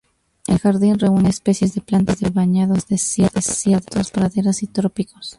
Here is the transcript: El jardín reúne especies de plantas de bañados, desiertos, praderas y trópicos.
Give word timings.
El 0.47 0.57
jardín 0.57 0.97
reúne 0.97 1.29
especies 1.29 1.75
de 1.75 1.81
plantas 1.81 2.21
de 2.21 2.31
bañados, 2.31 2.87
desiertos, 2.87 4.09
praderas 4.09 4.63
y 4.63 4.65
trópicos. 4.65 5.29